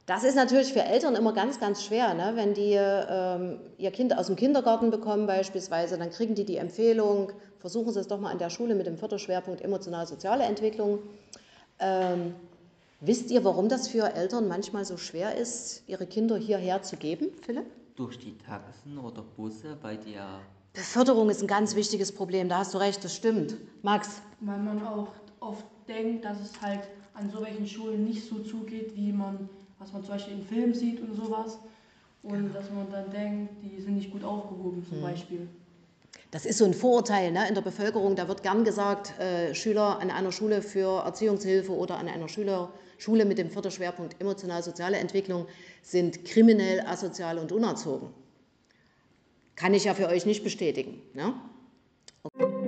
Das 0.05 0.25
ist 0.25 0.35
natürlich 0.35 0.73
für 0.73 0.83
Eltern 0.83 1.15
immer 1.15 1.31
ganz, 1.31 1.59
ganz 1.59 1.83
schwer. 1.83 2.13
Ne? 2.13 2.33
Wenn 2.35 2.53
die 2.53 2.73
ähm, 2.73 3.59
ihr 3.77 3.91
Kind 3.91 4.17
aus 4.17 4.27
dem 4.27 4.35
Kindergarten 4.35 4.91
bekommen 4.91 5.27
beispielsweise, 5.27 5.97
dann 5.97 6.09
kriegen 6.09 6.35
die 6.35 6.43
die 6.43 6.57
Empfehlung, 6.57 7.31
versuchen 7.59 7.93
Sie 7.93 7.99
es 8.01 8.07
doch 8.07 8.19
mal 8.19 8.31
an 8.31 8.37
der 8.37 8.49
Schule 8.49 8.75
mit 8.75 8.85
dem 8.85 8.97
Förderschwerpunkt 8.97 9.61
emotional-soziale 9.61 10.43
Entwicklung. 10.43 10.99
Ähm, 11.79 12.35
wisst 13.05 13.31
ihr, 13.31 13.43
warum 13.43 13.69
das 13.69 13.87
für 13.87 14.13
Eltern 14.15 14.47
manchmal 14.47 14.85
so 14.85 14.97
schwer 14.97 15.35
ist, 15.35 15.83
ihre 15.87 16.07
Kinder 16.07 16.37
hierher 16.37 16.81
zu 16.81 16.95
geben, 16.97 17.27
Philipp? 17.41 17.65
Durch 17.95 18.17
die 18.17 18.37
Taxen 18.37 18.97
oder 18.97 19.21
Busse 19.21 19.77
bei 19.81 19.97
der... 19.97 20.39
Beförderung 20.73 21.29
ist 21.29 21.41
ein 21.41 21.47
ganz 21.47 21.75
wichtiges 21.75 22.11
Problem, 22.11 22.49
da 22.49 22.59
hast 22.59 22.73
du 22.73 22.79
recht, 22.79 23.03
das 23.03 23.15
stimmt. 23.15 23.55
Max? 23.83 24.21
Weil 24.39 24.59
man 24.59 24.83
auch 24.85 25.09
oft 25.39 25.65
denkt, 25.87 26.25
dass 26.25 26.39
es 26.39 26.59
halt 26.61 26.81
an 27.13 27.29
so 27.29 27.43
welchen 27.43 27.67
Schulen 27.67 28.05
nicht 28.05 28.27
so 28.27 28.39
zugeht, 28.39 28.95
wie 28.95 29.11
man, 29.11 29.47
was 29.77 29.93
man 29.93 30.03
zum 30.03 30.13
Beispiel 30.13 30.33
in 30.33 30.43
Filmen 30.43 30.73
sieht 30.73 30.99
und 30.99 31.13
sowas. 31.15 31.59
Und 32.23 32.37
genau. 32.37 32.53
dass 32.53 32.71
man 32.71 32.89
dann 32.89 33.11
denkt, 33.11 33.53
die 33.61 33.81
sind 33.81 33.95
nicht 33.97 34.11
gut 34.11 34.23
aufgehoben 34.23 34.83
zum 34.87 34.97
mhm. 34.97 35.03
Beispiel. 35.03 35.47
Das 36.33 36.47
ist 36.47 36.57
so 36.57 36.65
ein 36.65 36.73
Vorurteil 36.73 37.31
ne, 37.31 37.47
in 37.47 37.53
der 37.53 37.61
Bevölkerung. 37.61 38.15
Da 38.15 38.27
wird 38.27 38.41
gern 38.41 38.63
gesagt, 38.63 39.19
äh, 39.19 39.53
Schüler 39.53 39.99
an 39.99 40.09
einer 40.09 40.31
Schule 40.31 40.63
für 40.63 41.03
Erziehungshilfe 41.05 41.71
oder 41.71 41.99
an 41.99 42.07
einer 42.07 42.27
Schüler, 42.27 42.73
Schule 42.97 43.25
mit 43.25 43.37
dem 43.37 43.51
Förderschwerpunkt 43.51 44.19
emotional-soziale 44.19 44.97
Entwicklung 44.97 45.45
sind 45.83 46.25
kriminell, 46.25 46.81
asozial 46.87 47.37
und 47.37 47.51
unerzogen. 47.51 48.09
Kann 49.55 49.75
ich 49.75 49.83
ja 49.83 49.93
für 49.93 50.07
euch 50.07 50.25
nicht 50.25 50.43
bestätigen. 50.43 51.03
Ne? 51.13 51.35
Okay. 52.23 52.63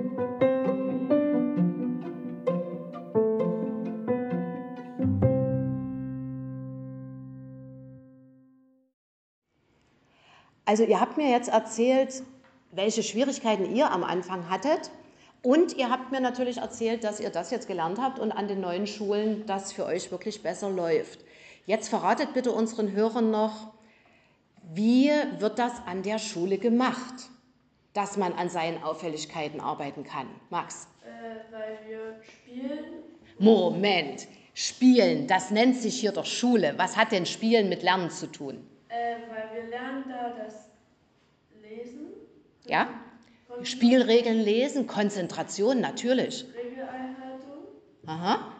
Also 10.68 10.82
ihr 10.82 11.00
habt 11.00 11.16
mir 11.16 11.30
jetzt 11.30 11.48
erzählt, 11.48 12.22
welche 12.76 13.02
Schwierigkeiten 13.02 13.74
ihr 13.74 13.90
am 13.90 14.04
Anfang 14.04 14.48
hattet. 14.48 14.90
Und 15.42 15.76
ihr 15.76 15.90
habt 15.90 16.12
mir 16.12 16.20
natürlich 16.20 16.58
erzählt, 16.58 17.04
dass 17.04 17.20
ihr 17.20 17.30
das 17.30 17.50
jetzt 17.50 17.68
gelernt 17.68 18.00
habt 18.00 18.18
und 18.18 18.32
an 18.32 18.48
den 18.48 18.60
neuen 18.60 18.86
Schulen 18.86 19.44
das 19.46 19.72
für 19.72 19.86
euch 19.86 20.10
wirklich 20.10 20.42
besser 20.42 20.70
läuft. 20.70 21.20
Jetzt 21.66 21.88
verratet 21.88 22.34
bitte 22.34 22.52
unseren 22.52 22.92
Hörern 22.92 23.30
noch, 23.30 23.72
wie 24.74 25.10
wird 25.38 25.58
das 25.58 25.72
an 25.86 26.02
der 26.02 26.18
Schule 26.18 26.58
gemacht, 26.58 27.14
dass 27.92 28.16
man 28.16 28.32
an 28.32 28.48
seinen 28.48 28.82
Auffälligkeiten 28.82 29.60
arbeiten 29.60 30.04
kann? 30.04 30.26
Max? 30.50 30.88
Äh, 31.04 31.52
weil 31.52 31.78
wir 31.88 32.20
spielen. 32.22 32.84
Moment, 33.38 34.26
Spielen, 34.58 35.26
das 35.26 35.50
nennt 35.50 35.76
sich 35.76 36.00
hier 36.00 36.12
doch 36.12 36.24
Schule. 36.24 36.72
Was 36.78 36.96
hat 36.96 37.12
denn 37.12 37.26
Spielen 37.26 37.68
mit 37.68 37.82
Lernen 37.82 38.08
zu 38.08 38.26
tun? 38.26 38.66
Äh, 38.88 39.16
weil 39.28 39.54
wir 39.54 39.68
lernen 39.68 40.04
da 40.08 40.30
das 40.30 40.54
Lesen. 40.54 40.75
Ja? 42.68 42.88
Spielregeln 43.62 44.40
lesen, 44.40 44.86
Konzentration 44.86 45.80
natürlich. 45.80 46.44
Regeleinhaltung. 46.44 47.66
Aha. 48.06 48.52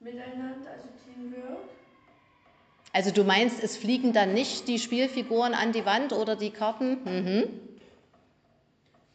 Miteinander, 0.00 0.70
also 0.70 0.88
Teamwork. 1.04 1.68
Also 2.92 3.10
du 3.10 3.24
meinst, 3.24 3.62
es 3.62 3.76
fliegen 3.76 4.12
dann 4.12 4.32
nicht 4.32 4.68
die 4.68 4.78
Spielfiguren 4.78 5.54
an 5.54 5.72
die 5.72 5.84
Wand 5.84 6.12
oder 6.12 6.36
die 6.36 6.50
Karten? 6.50 6.98
Mhm. 7.04 7.42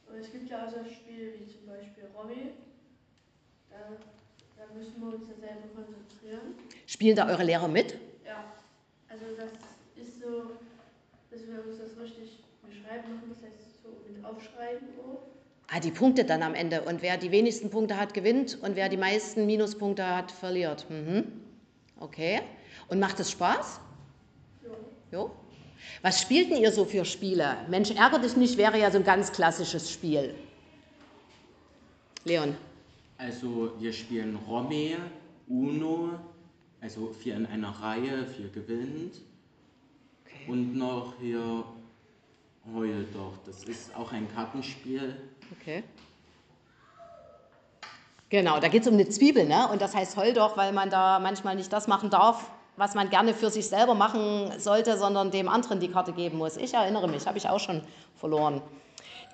Und 0.10 0.20
es 0.20 0.32
gibt 0.32 0.50
ja 0.50 0.58
auch 0.66 0.70
so 0.70 0.84
Spiele 0.90 1.34
wie 1.40 1.48
zum 1.52 1.66
Beispiel 1.68 2.04
Romy. 2.16 2.52
Da, 3.70 3.98
da 4.58 4.74
müssen 4.78 5.00
wir 5.00 5.08
uns 5.18 5.28
ja 5.30 5.36
selber 5.36 5.68
konzentrieren. 5.74 6.56
Spielen 6.86 7.16
da 7.16 7.28
eure 7.28 7.44
Lehrer 7.44 7.68
mit? 7.68 7.94
Ja. 8.26 8.44
Also 9.10 9.26
das 9.40 9.52
ist 10.06 10.22
so, 10.22 10.52
dass 11.32 11.42
wir 11.48 11.64
uns 11.64 11.78
das 11.80 12.04
richtig 12.04 12.43
beschreiben 12.84 13.16
machen, 13.16 13.30
das 13.30 13.44
heißt 13.44 13.84
so 13.84 13.90
mit 14.12 14.26
Aufschreiben 14.26 14.88
auch. 15.00 15.22
Ah, 15.70 15.80
die 15.80 15.92
Punkte 15.92 16.26
dann 16.26 16.44
am 16.44 16.54
Ende. 16.54 16.82
Und 16.82 17.02
wer 17.02 17.18
die 17.18 17.32
wenigsten 17.32 17.70
Punkte 17.70 17.98
hat, 17.98 18.14
gewinnt. 18.14 18.60
Und 18.62 18.76
wer 18.76 18.90
die 18.90 18.98
meisten 18.98 19.46
Minuspunkte 19.46 20.06
hat, 20.06 20.32
verliert. 20.32 20.86
Mhm. 20.90 21.24
Okay. 22.00 22.42
Und 22.90 23.00
macht 23.00 23.20
es 23.20 23.32
Spaß? 23.32 23.80
Ja. 24.64 24.70
Jo. 25.18 25.32
Was 26.02 26.22
spielten 26.22 26.56
ihr 26.56 26.72
so 26.72 26.86
für 26.86 27.06
Spiele? 27.06 27.58
Mensch, 27.70 27.92
ärger 27.92 28.20
dich 28.20 28.36
nicht, 28.38 28.58
wäre 28.58 28.78
ja 28.80 28.92
so 28.92 28.98
ein 28.98 29.04
ganz 29.04 29.32
klassisches 29.32 29.92
Spiel. 29.92 30.36
Leon. 32.26 32.56
Also 33.18 33.74
wir 33.80 33.94
spielen 33.94 34.38
Romme, 34.48 34.98
Uno, 35.48 36.20
also 36.82 37.14
vier 37.14 37.36
in 37.36 37.46
einer 37.46 37.70
Reihe, 37.70 38.26
vier 38.28 38.50
gewinnt. 38.50 39.16
Okay. 40.26 40.52
Und 40.52 40.76
noch 40.76 41.16
hier 41.20 41.64
Heul 42.72 43.06
doch. 43.14 43.38
Das 43.46 43.64
ist 43.64 43.96
auch 43.96 44.12
ein 44.12 44.34
Kartenspiel. 44.34 45.16
Okay. 45.60 45.84
Genau, 48.30 48.60
da 48.60 48.68
geht 48.68 48.82
es 48.82 48.88
um 48.88 48.96
eine 48.96 49.08
Zwiebel, 49.08 49.46
ne? 49.46 49.68
Und 49.70 49.82
das 49.82 49.94
heißt 49.94 50.18
Heul 50.18 50.34
doch, 50.34 50.58
weil 50.58 50.72
man 50.72 50.90
da 50.90 51.20
manchmal 51.20 51.56
nicht 51.56 51.72
das 51.72 51.88
machen 51.88 52.10
darf, 52.10 52.50
was 52.78 52.96
man 52.96 53.10
gerne 53.10 53.34
für 53.34 53.50
sich 53.50 53.68
selber 53.68 53.94
machen 53.94 54.52
sollte, 54.58 54.98
sondern 54.98 55.30
dem 55.30 55.48
anderen 55.48 55.80
die 55.80 55.90
Karte 55.90 56.14
geben 56.14 56.38
muss. 56.38 56.58
Ich 56.58 56.74
erinnere 56.74 57.08
mich, 57.08 57.28
habe 57.28 57.38
ich 57.38 57.48
auch 57.48 57.60
schon 57.60 57.84
verloren. 58.16 58.62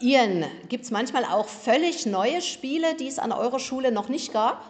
Ian, 0.01 0.45
gibt 0.67 0.85
es 0.85 0.91
manchmal 0.91 1.23
auch 1.23 1.47
völlig 1.47 2.05
neue 2.05 2.41
Spiele, 2.41 2.95
die 2.95 3.07
es 3.07 3.19
an 3.19 3.31
eurer 3.31 3.59
Schule 3.59 3.91
noch 3.91 4.09
nicht 4.09 4.33
gab? 4.33 4.63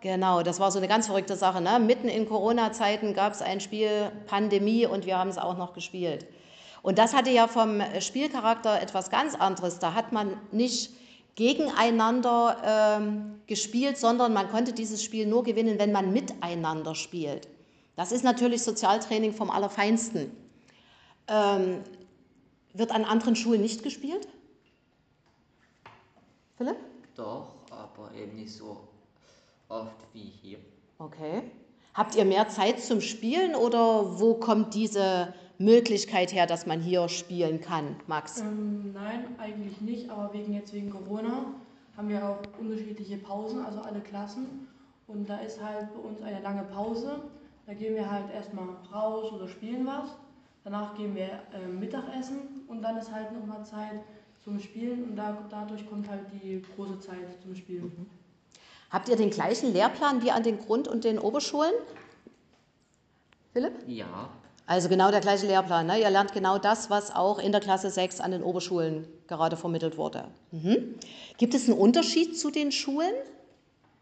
Genau, 0.00 0.42
das 0.42 0.60
war 0.60 0.70
so 0.70 0.78
eine 0.78 0.88
ganz 0.88 1.06
verrückte 1.06 1.36
Sache. 1.36 1.60
Ne? 1.60 1.78
Mitten 1.78 2.08
in 2.08 2.26
Corona-Zeiten 2.26 3.12
gab 3.12 3.34
es 3.34 3.42
ein 3.42 3.60
Spiel 3.60 4.10
Pandemie 4.26 4.86
und 4.86 5.04
wir 5.04 5.18
haben 5.18 5.28
es 5.28 5.36
auch 5.36 5.58
noch 5.58 5.74
gespielt. 5.74 6.26
Und 6.82 6.98
das 6.98 7.14
hatte 7.14 7.30
ja 7.30 7.46
vom 7.46 7.82
Spielcharakter 8.00 8.80
etwas 8.80 9.10
ganz 9.10 9.34
anderes. 9.34 9.78
Da 9.78 9.92
hat 9.92 10.12
man 10.12 10.38
nicht 10.52 10.92
gegeneinander 11.34 12.98
ähm, 12.98 13.40
gespielt, 13.46 13.98
sondern 13.98 14.32
man 14.32 14.50
konnte 14.50 14.72
dieses 14.72 15.04
Spiel 15.04 15.26
nur 15.26 15.44
gewinnen, 15.44 15.78
wenn 15.78 15.92
man 15.92 16.12
miteinander 16.12 16.94
spielt. 16.94 17.48
Das 17.96 18.12
ist 18.12 18.24
natürlich 18.24 18.62
Sozialtraining 18.62 19.34
vom 19.34 19.50
Allerfeinsten. 19.50 20.30
Ähm, 21.28 21.82
wird 22.72 22.92
an 22.92 23.04
anderen 23.04 23.36
Schulen 23.36 23.60
nicht 23.60 23.82
gespielt? 23.82 24.26
Philipp? 26.56 26.76
Doch, 27.14 27.56
aber 27.70 28.14
eben 28.14 28.36
nicht 28.36 28.54
so 28.54 28.89
oft 29.70 29.96
wie 30.12 30.32
hier. 30.42 30.58
Okay. 30.98 31.42
Habt 31.94 32.14
ihr 32.14 32.24
mehr 32.24 32.48
Zeit 32.48 32.80
zum 32.80 33.00
Spielen 33.00 33.54
oder 33.54 34.20
wo 34.20 34.34
kommt 34.34 34.74
diese 34.74 35.34
Möglichkeit 35.58 36.32
her, 36.32 36.46
dass 36.46 36.66
man 36.66 36.80
hier 36.80 37.08
spielen 37.08 37.60
kann, 37.60 37.96
Max? 38.06 38.40
Ähm, 38.40 38.92
nein, 38.92 39.24
eigentlich 39.38 39.80
nicht, 39.80 40.08
aber 40.08 40.32
wegen 40.32 40.54
jetzt 40.54 40.72
wegen 40.72 40.90
Corona 40.90 41.46
haben 41.96 42.08
wir 42.08 42.24
auch 42.24 42.38
unterschiedliche 42.58 43.18
Pausen, 43.18 43.64
also 43.64 43.80
alle 43.80 44.00
Klassen. 44.00 44.68
Und 45.06 45.28
da 45.28 45.38
ist 45.38 45.62
halt 45.62 45.92
bei 45.92 46.00
uns 46.00 46.22
eine 46.22 46.40
lange 46.40 46.62
Pause. 46.62 47.22
Da 47.66 47.74
gehen 47.74 47.94
wir 47.94 48.10
halt 48.10 48.32
erstmal 48.32 48.68
raus 48.92 49.32
oder 49.32 49.48
spielen 49.48 49.86
was. 49.86 50.10
Danach 50.64 50.96
gehen 50.96 51.14
wir 51.14 51.42
äh, 51.52 51.66
Mittagessen 51.68 52.64
und 52.68 52.82
dann 52.82 52.96
ist 52.96 53.12
halt 53.12 53.32
nochmal 53.32 53.64
Zeit 53.64 54.00
zum 54.44 54.60
Spielen 54.60 55.04
und 55.04 55.16
da, 55.16 55.36
dadurch 55.50 55.88
kommt 55.88 56.08
halt 56.08 56.26
die 56.32 56.62
große 56.74 57.00
Zeit 57.00 57.40
zum 57.42 57.54
Spielen. 57.54 58.08
Habt 58.90 59.08
ihr 59.08 59.16
den 59.16 59.30
gleichen 59.30 59.72
Lehrplan 59.72 60.22
wie 60.22 60.30
an 60.30 60.42
den 60.42 60.58
Grund- 60.58 60.88
und 60.88 61.04
den 61.04 61.18
Oberschulen? 61.18 61.72
Philipp? 63.52 63.72
Ja, 63.86 64.28
Also 64.66 64.88
genau 64.88 65.10
der 65.10 65.20
gleiche 65.20 65.46
Lehrplan. 65.46 65.86
Ne? 65.86 66.00
Ihr 66.00 66.10
lernt 66.10 66.32
genau 66.32 66.58
das, 66.58 66.90
was 66.90 67.14
auch 67.14 67.38
in 67.38 67.50
der 67.52 67.60
Klasse 67.60 67.90
6 67.90 68.20
an 68.20 68.30
den 68.30 68.42
Oberschulen 68.42 69.06
gerade 69.26 69.56
vermittelt 69.56 69.96
wurde. 69.96 70.28
Mhm. 70.52 70.94
Gibt 71.38 71.54
es 71.54 71.68
einen 71.68 71.78
Unterschied 71.78 72.38
zu 72.38 72.50
den 72.50 72.70
Schulen, 72.72 73.12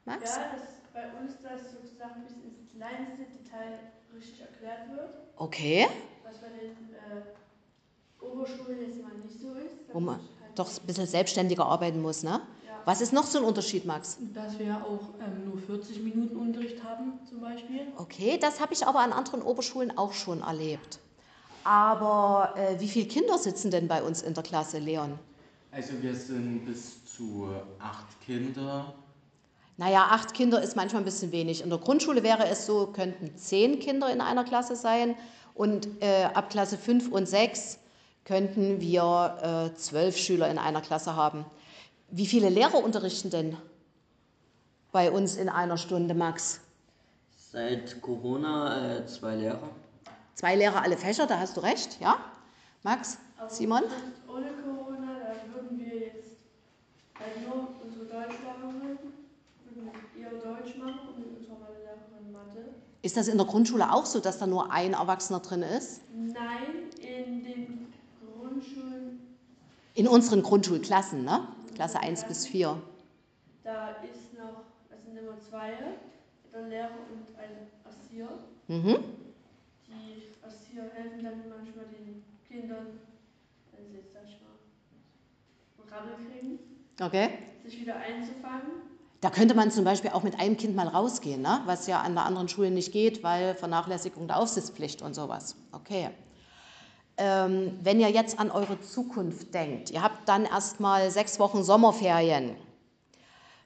Max? 0.05 0.37
Ja, 0.37 0.43
das 0.53 0.69
bei 0.93 1.05
uns, 1.21 1.33
dass 1.43 1.73
sozusagen 1.73 2.23
bis 2.23 2.33
ins 2.33 2.71
kleinste 2.77 3.25
Detail 3.25 3.79
richtig 4.15 4.41
erklärt 4.41 4.91
wird, 4.95 5.11
Okay. 5.37 5.87
was 6.25 6.39
bei 6.39 6.49
den 6.49 6.71
äh, 6.95 8.25
Oberschulen 8.25 8.81
jetzt 8.89 9.03
mal 9.03 9.13
nicht 9.25 9.41
so 9.41 9.49
ist. 9.55 9.93
Wo 9.93 10.01
man 10.01 10.17
halt- 10.17 10.25
doch 10.55 10.69
ein 10.69 10.87
bisschen 10.87 11.07
selbstständiger 11.07 11.65
arbeiten 11.65 12.03
muss. 12.03 12.23
Ne? 12.23 12.41
Was 12.89 13.03
ist 13.03 13.13
noch 13.13 13.27
so 13.27 13.37
ein 13.37 13.45
Unterschied, 13.45 13.85
Max? 13.85 14.17
Dass 14.33 14.59
wir 14.59 14.77
auch 14.77 15.11
ähm, 15.21 15.45
nur 15.45 15.59
40 15.59 16.03
Minuten 16.03 16.37
Unterricht 16.37 16.83
haben 16.83 17.21
zum 17.29 17.43
Beispiel. 17.43 17.81
Okay, 17.99 18.39
das 18.41 18.61
habe 18.61 18.73
ich 18.73 18.87
aber 18.87 19.01
an 19.01 19.13
anderen 19.13 19.43
Oberschulen 19.43 19.99
auch 19.99 20.15
schon 20.15 20.41
erlebt. 20.41 20.99
Aber 21.65 22.55
äh, 22.57 22.81
wie 22.81 22.89
viele 22.89 23.07
Kinder 23.07 23.37
sitzen 23.37 23.71
denn 23.71 23.89
bei 23.89 24.03
uns 24.03 24.23
in 24.23 24.33
der 24.33 24.43
Klasse, 24.43 24.79
Leon? 24.79 25.19
Also 25.71 26.01
wir 26.01 26.15
sind 26.15 26.65
bis 26.65 27.05
zu 27.05 27.51
acht 27.79 28.19
Kinder. 28.25 28.95
Naja, 29.77 30.07
acht 30.11 30.33
Kinder 30.33 30.63
ist 30.63 30.75
manchmal 30.75 31.03
ein 31.03 31.05
bisschen 31.05 31.31
wenig. 31.31 31.63
In 31.63 31.69
der 31.69 31.81
Grundschule 31.81 32.23
wäre 32.23 32.49
es 32.49 32.65
so, 32.65 32.87
könnten 32.87 33.37
zehn 33.37 33.81
Kinder 33.81 34.11
in 34.11 34.23
einer 34.23 34.45
Klasse 34.45 34.77
sein. 34.77 35.15
Und 35.53 35.89
äh, 36.01 36.25
ab 36.33 36.49
Klasse 36.49 36.79
fünf 36.79 37.13
und 37.13 37.29
sechs 37.29 37.81
könnten 38.25 38.81
wir 38.81 39.73
äh, 39.75 39.77
zwölf 39.77 40.17
Schüler 40.17 40.49
in 40.51 40.57
einer 40.57 40.81
Klasse 40.81 41.17
haben. 41.17 41.45
Wie 42.11 42.27
viele 42.27 42.49
Lehrer 42.49 42.83
unterrichten 42.83 43.31
denn 43.31 43.57
bei 44.93 45.11
uns 45.11 45.37
in 45.37 45.49
einer 45.49 45.77
Stunde, 45.77 46.15
Max? 46.15 46.61
Seit 47.37 48.01
Corona 48.01 48.97
äh, 48.99 49.07
zwei 49.07 49.37
Lehrer. 49.37 49.69
Zwei 50.35 50.57
Lehrer, 50.57 50.83
alle 50.83 50.97
Fächer, 50.97 51.27
da 51.27 51.39
hast 51.39 51.57
du 51.57 51.61
recht, 51.61 52.01
ja? 52.01 52.17
Max, 52.83 53.19
Aber 53.39 53.51
Simon? 53.51 53.83
Ohne 54.29 54.47
Corona, 54.65 55.19
da 55.21 55.53
würden 55.55 55.79
wir 55.79 55.99
jetzt 55.99 56.37
halt 57.19 57.47
nur 57.47 57.69
unsere 57.85 58.05
Deutschlehrerin, 58.05 58.99
würden 59.65 59.91
ihr 60.17 60.31
Deutsch 60.31 60.77
machen 60.79 61.01
und 61.09 61.19
mit 61.19 61.39
unserer 61.39 61.59
Mathelehrerin 61.59 62.33
Mathe. 62.33 62.69
Ist 63.03 63.17
das 63.17 63.29
in 63.29 63.37
der 63.37 63.47
Grundschule 63.47 63.93
auch 63.93 64.07
so, 64.07 64.21
dass 64.21 64.39
da 64.39 64.47
nur 64.47 64.71
ein 64.73 64.93
Erwachsener 64.95 65.41
drin 65.41 65.63
ist? 65.63 66.01
Nein, 66.15 66.89
in 67.01 67.43
den 67.45 67.93
Grundschulen, 68.41 69.21
In 69.95 70.09
unseren 70.09 70.43
Grundschulklassen, 70.43 71.25
ne? 71.25 71.47
Klasse 71.79 72.01
1 72.01 72.25
bis 72.25 72.45
4. 72.45 72.83
da 73.63 73.91
ist 74.03 74.35
noch, 74.35 74.65
das 74.91 75.05
sind 75.05 75.17
immer 75.17 75.39
zwei, 75.39 75.79
der 76.53 76.63
Lehrer 76.63 77.07
und 77.09 77.39
ein 77.39 77.69
Erzieher. 77.85 78.31
Mhm. 78.67 78.99
Die 79.87 80.25
Erzieher 80.43 80.91
helfen 80.93 81.23
dann 81.23 81.49
manchmal 81.49 81.85
den 81.85 82.25
Kindern, 82.49 82.99
wenn 83.71 83.87
sie 83.87 83.99
jetzt, 83.99 84.13
sag 84.13 84.23
ich 84.27 84.41
mal, 84.41 85.97
Rammel 85.97 86.15
kriegen, 86.27 86.59
Okay. 87.01 87.29
sich 87.65 87.81
wieder 87.81 87.95
einzufangen. 87.95 88.83
Da 89.21 89.31
könnte 89.31 89.55
man 89.55 89.71
zum 89.71 89.85
Beispiel 89.85 90.11
auch 90.11 90.25
mit 90.25 90.41
einem 90.41 90.57
Kind 90.57 90.75
mal 90.75 90.89
rausgehen, 90.89 91.43
ne? 91.43 91.61
was 91.67 91.87
ja 91.87 92.01
an 92.01 92.15
der 92.15 92.25
anderen 92.25 92.49
Schule 92.49 92.73
nicht 92.73 92.91
geht, 92.91 93.23
weil 93.23 93.55
Vernachlässigung 93.55 94.27
der 94.27 94.39
Aufsichtspflicht 94.39 95.01
und 95.01 95.15
sowas. 95.15 95.55
Okay. 95.71 96.11
Ähm, 97.21 97.79
wenn 97.83 97.99
ihr 97.99 98.11
jetzt 98.11 98.39
an 98.39 98.51
eure 98.51 98.81
Zukunft 98.81 99.53
denkt, 99.53 99.91
ihr 99.91 100.03
habt 100.03 100.29
dann 100.29 100.45
erstmal 100.45 101.11
sechs 101.11 101.41
Wochen 101.41 101.65
Sommerferien. 101.65 102.55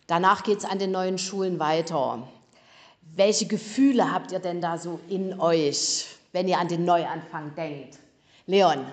Danach 0.06 0.42
geht 0.42 0.58
es 0.58 0.64
an 0.64 0.78
den 0.78 0.90
neuen 0.90 1.18
Schulen 1.18 1.58
weiter. 1.58 2.26
Welche 3.14 3.46
Gefühle 3.46 4.10
habt 4.10 4.32
ihr 4.32 4.38
denn 4.38 4.62
da 4.62 4.78
so 4.78 5.00
in 5.08 5.38
euch, 5.38 6.06
wenn 6.32 6.48
ihr 6.48 6.58
an 6.58 6.68
den 6.68 6.86
Neuanfang 6.86 7.54
denkt? 7.54 7.98
Leon, 8.46 8.86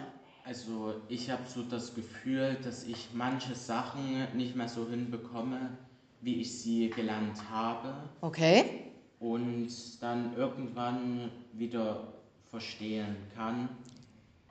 Also 0.45 0.95
ich 1.07 1.29
habe 1.29 1.43
so 1.47 1.63
das 1.63 1.95
Gefühl, 1.95 2.57
dass 2.63 2.83
ich 2.83 3.09
manche 3.13 3.55
Sachen 3.55 4.27
nicht 4.35 4.55
mehr 4.55 4.67
so 4.67 4.87
hinbekomme, 4.89 5.77
wie 6.21 6.41
ich 6.41 6.59
sie 6.59 6.89
gelernt 6.89 7.37
habe 7.49 7.93
okay. 8.21 8.91
und 9.19 9.69
dann 10.01 10.35
irgendwann 10.35 11.31
wieder 11.53 12.13
verstehen 12.49 13.15
kann. 13.35 13.69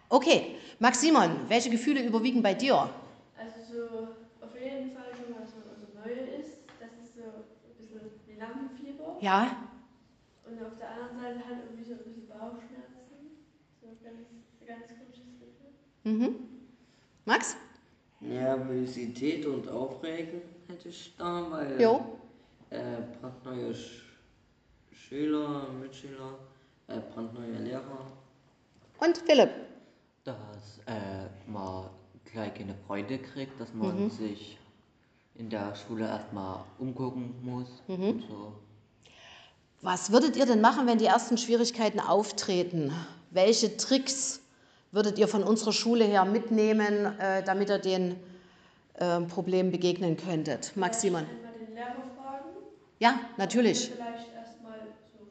Okay, 0.08 0.56
Max 0.78 1.00
Simon, 1.00 1.30
welche 1.48 1.70
Gefühle 1.70 2.02
überwiegen 2.04 2.42
bei 2.42 2.54
dir? 2.54 2.88
Also 3.36 3.56
so 3.70 4.44
auf 4.44 4.54
jeden 4.54 4.92
Fall 4.92 5.10
schon 5.14 5.32
mal 5.34 5.44
so 5.46 5.56
also 5.68 5.86
Neue 5.94 6.40
ist, 6.40 6.58
das 6.80 6.90
ist 7.04 7.14
so 7.16 7.22
ein 7.22 7.76
bisschen 7.76 8.10
wie 8.26 8.38
Lampenfieber. 8.38 9.16
Ja, 9.20 9.56
Und 10.46 10.62
auf 10.64 10.78
der 10.78 10.88
anderen 10.90 11.18
Seite 11.18 11.46
halt 11.46 11.58
irgendwie 11.68 11.84
so 11.84 11.92
ein 11.92 11.98
bisschen 12.04 12.28
Bauchschmerzen. 12.28 13.44
So 13.82 13.88
ganz, 14.02 14.24
ganz 14.66 14.86
komisches 14.98 15.38
Gefühl. 15.38 15.72
mhm. 16.04 16.36
Max? 17.26 17.56
Nervosität 18.20 19.44
und 19.46 19.68
Aufregen 19.68 20.40
hätte 20.68 20.88
ich 20.88 21.14
da, 21.18 21.46
weil 21.50 21.80
Jo. 21.80 22.18
äh, 22.70 22.78
brandneue 23.20 23.74
Sch 23.74 24.04
Schüler, 24.92 25.68
Mitschüler, 25.80 26.38
äh, 26.88 26.98
brandneue 27.14 27.58
Lehrer. 27.58 28.06
Und 28.98 29.16
Philipp? 29.18 29.50
Dass 30.24 30.80
äh, 30.86 31.50
man 31.50 31.86
gleich 32.32 32.54
keine 32.54 32.74
Freude 32.86 33.18
kriegt, 33.18 33.60
dass 33.60 33.72
man 33.72 34.10
sich 34.10 34.58
in 35.34 35.48
der 35.50 35.74
Schule 35.74 36.06
erstmal 36.06 36.64
umgucken 36.78 37.34
muss 37.42 37.68
und 37.86 38.22
so. 38.28 38.52
Was 39.80 40.10
würdet 40.10 40.36
ihr 40.36 40.46
denn 40.46 40.60
machen, 40.60 40.88
wenn 40.88 40.98
die 40.98 41.04
ersten 41.04 41.38
Schwierigkeiten 41.38 42.00
auftreten? 42.00 42.92
Welche 43.30 43.76
Tricks 43.76 44.40
würdet 44.90 45.18
ihr 45.18 45.28
von 45.28 45.44
unserer 45.44 45.72
Schule 45.72 46.04
her 46.04 46.24
mitnehmen, 46.24 47.16
äh, 47.20 47.44
damit 47.44 47.70
ihr 47.70 47.78
den 47.78 48.16
äh, 48.94 49.20
Problemen 49.20 49.70
begegnen 49.70 50.16
könntet? 50.16 50.76
Max 50.76 51.00
Simon? 51.00 51.24
Den 51.60 51.74
Lehrer 51.74 51.94
fragen. 52.16 52.48
Ja, 52.98 53.20
natürlich. 53.36 53.90
Vielleicht 53.94 54.34
erstmal 54.34 54.80
so 55.12 55.28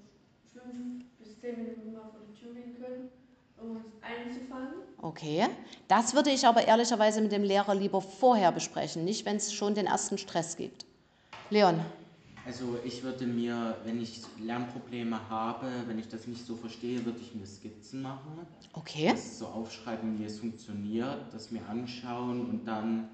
fünf 0.54 1.04
bis 1.20 1.38
zehn 1.42 1.58
Minuten 1.58 1.92
mal 1.92 2.04
vor 2.04 2.22
die 2.30 2.40
Tür 2.40 2.54
gehen 2.54 2.78
können, 2.80 3.10
um 3.62 3.78
uns 3.78 3.86
einzufangen. 4.02 4.74
Okay. 5.02 5.48
Das 5.88 6.14
würde 6.14 6.32
ich 6.32 6.46
aber 6.46 6.68
ehrlicherweise 6.68 7.22
mit 7.22 7.32
dem 7.32 7.44
Lehrer 7.44 7.76
lieber 7.76 8.02
vorher 8.02 8.52
besprechen, 8.52 9.06
nicht 9.06 9.26
wenn 9.26 9.38
es 9.38 9.54
schon 9.54 9.76
den 9.76 9.86
ersten 9.86 10.18
Stress 10.18 10.58
gibt. 10.58 10.86
Leon? 11.50 11.80
Also 12.46 12.78
ich 12.86 13.04
würde 13.04 13.28
mir, 13.28 13.78
wenn 13.84 14.02
ich 14.02 14.22
Lernprobleme 14.40 15.30
habe, 15.30 15.68
wenn 15.86 16.00
ich 16.00 16.08
das 16.08 16.28
nicht 16.28 16.46
so 16.46 16.56
verstehe, 16.56 17.04
würde 17.06 17.20
ich 17.20 17.36
mir 17.36 17.46
Skizzen 17.46 18.02
machen. 18.02 18.48
Okay. 18.72 19.10
Das 19.12 19.40
so 19.40 19.48
aufschreiben, 19.48 20.18
wie 20.18 20.24
es 20.24 20.40
funktioniert, 20.40 21.34
das 21.34 21.52
mir 21.52 21.68
anschauen 21.68 22.46
und 22.50 22.66
dann 22.66 23.10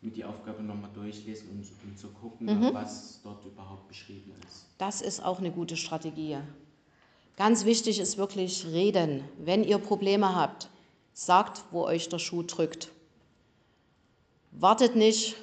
mir 0.00 0.10
die 0.10 0.24
Aufgabe 0.24 0.62
nochmal 0.62 0.90
durchlesen, 0.94 1.50
um, 1.50 1.58
um 1.58 1.96
zu 1.96 2.08
gucken, 2.08 2.70
was 2.72 3.20
dort 3.22 3.44
überhaupt 3.44 3.88
beschrieben 3.88 4.32
ist. 4.46 4.66
Das 4.78 5.02
ist 5.02 5.22
auch 5.22 5.38
eine 5.38 5.50
gute 5.50 5.76
Strategie. 5.76 6.38
Ganz 7.38 7.64
wichtig 7.64 8.00
ist 8.00 8.18
wirklich 8.18 8.66
reden. 8.66 9.22
Wenn 9.38 9.62
ihr 9.62 9.78
Probleme 9.78 10.34
habt, 10.34 10.68
sagt, 11.12 11.62
wo 11.70 11.84
euch 11.84 12.08
der 12.08 12.18
Schuh 12.18 12.42
drückt. 12.42 12.90
Wartet 14.50 14.96
nicht, 14.96 15.36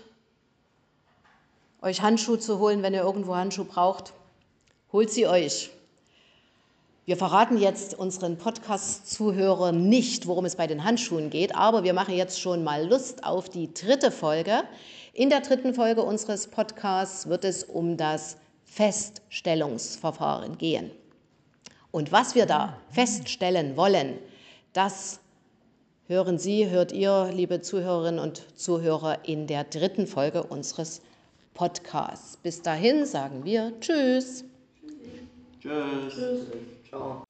euch 1.81 2.01
Handschuhe 2.01 2.37
zu 2.37 2.59
holen, 2.59 2.83
wenn 2.83 2.93
ihr 2.93 3.03
irgendwo 3.03 3.33
Handschuhe 3.33 3.63
braucht. 3.63 4.11
Holt 4.91 5.09
sie 5.09 5.25
euch. 5.25 5.69
Wir 7.05 7.15
verraten 7.15 7.57
jetzt 7.57 7.97
unseren 7.97 8.37
Podcast-Zuhörern 8.37 9.87
nicht, 9.87 10.27
worum 10.27 10.43
es 10.43 10.57
bei 10.57 10.67
den 10.67 10.83
Handschuhen 10.83 11.29
geht, 11.29 11.55
aber 11.55 11.85
wir 11.85 11.93
machen 11.93 12.13
jetzt 12.13 12.41
schon 12.41 12.65
mal 12.65 12.85
Lust 12.85 13.23
auf 13.23 13.47
die 13.47 13.73
dritte 13.73 14.11
Folge. 14.11 14.63
In 15.13 15.29
der 15.29 15.39
dritten 15.39 15.73
Folge 15.73 16.03
unseres 16.03 16.47
Podcasts 16.47 17.29
wird 17.29 17.45
es 17.45 17.63
um 17.63 17.95
das 17.95 18.35
Feststellungsverfahren 18.65 20.57
gehen. 20.57 20.91
Und 21.95 22.11
was 22.11 22.35
wir 22.35 22.45
da 22.45 22.75
feststellen 22.89 23.77
wollen, 23.77 24.19
das 24.73 25.21
hören 26.07 26.37
Sie, 26.37 26.69
hört 26.69 26.91
ihr, 26.91 27.31
liebe 27.33 27.61
Zuhörerinnen 27.61 28.19
und 28.19 28.43
Zuhörer, 28.59 29.19
in 29.23 29.47
der 29.47 29.63
dritten 29.63 30.05
Folge 30.05 30.43
unseres 30.43 31.01
Podcasts. 31.53 32.35
Bis 32.35 32.61
dahin 32.61 33.05
sagen 33.05 33.45
wir 33.45 33.71
Tschüss. 33.79 34.43
Tschüss. 35.61 36.13
Tschüss. 36.13 36.47
Ciao. 36.89 37.23